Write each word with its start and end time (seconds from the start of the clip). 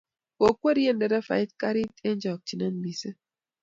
kikwerie 0.39 0.91
nderefaindet 0.93 1.51
karit 1.61 1.93
eng 2.07 2.19
chokchinet 2.21 2.75
missing 2.83 3.17